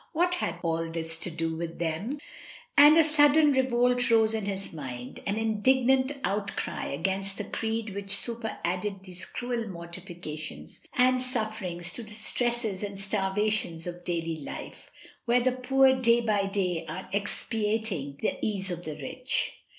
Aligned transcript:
What 0.13 0.33
had 0.33 0.55
all 0.63 0.89
this 0.89 1.15
to 1.17 1.29
do 1.29 1.55
with 1.55 1.77
them?... 1.77 2.17
And 2.75 2.97
a 2.97 3.03
sudden 3.03 3.51
revolt 3.51 4.09
rose 4.09 4.33
in 4.33 4.47
his 4.47 4.73
mind, 4.73 5.19
an 5.27 5.35
indignant 5.37 6.13
outcry 6.23 6.87
against 6.87 7.37
the 7.37 7.43
creed 7.43 7.93
which 7.93 8.15
superadded 8.15 9.03
these 9.03 9.25
cruel 9.25 9.67
mortifications 9.67 10.81
and 10.93 11.21
sufferings 11.21 11.93
to 11.93 12.01
the 12.01 12.15
stresses 12.15 12.81
and 12.81 12.99
starvation 12.99 13.75
of 13.87 14.03
daily 14.03 14.37
life, 14.37 14.89
where 15.25 15.41
the 15.41 15.51
poor 15.51 15.93
day 15.93 16.19
by 16.21 16.47
day 16.47 16.83
are 16.87 17.07
expiating 17.13 18.17
the 18.23 18.43
ease 18.43 18.71
of 18.71 18.83
the 18.85 18.95
rich. 18.95 19.59